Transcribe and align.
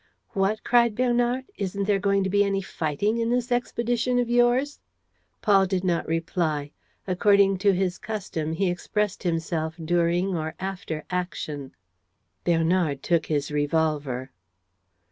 "What!" 0.31 0.63
cried 0.63 0.95
Bernard. 0.95 1.45
"Isn't 1.59 1.83
there 1.83 1.99
going 1.99 2.23
to 2.23 2.29
be 2.31 2.43
any 2.43 2.63
fighting 2.63 3.19
in 3.19 3.29
this 3.29 3.51
expedition 3.51 4.17
of 4.17 4.31
yours?" 4.31 4.79
Paul 5.43 5.67
did 5.67 5.83
not 5.83 6.07
reply. 6.07 6.71
According 7.05 7.59
to 7.59 7.71
his 7.71 7.99
custom, 7.99 8.53
he 8.53 8.71
expressed 8.71 9.21
himself 9.21 9.75
during 9.77 10.35
or 10.35 10.55
after 10.59 11.03
action. 11.11 11.73
Bernard 12.43 13.03
took 13.03 13.27
his 13.27 13.51
revolver. 13.51 14.31